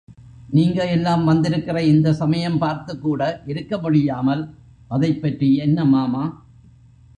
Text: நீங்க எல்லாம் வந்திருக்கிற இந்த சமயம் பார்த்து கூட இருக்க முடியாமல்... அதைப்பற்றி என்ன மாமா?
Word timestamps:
நீங்க 0.49 0.85
எல்லாம் 0.85 1.23
வந்திருக்கிற 1.23 1.83
இந்த 1.83 2.13
சமயம் 2.13 2.57
பார்த்து 2.57 2.99
கூட 2.99 3.41
இருக்க 3.45 3.77
முடியாமல்... 3.77 4.43
அதைப்பற்றி 4.87 5.55
என்ன 5.55 5.85
மாமா? 5.85 6.23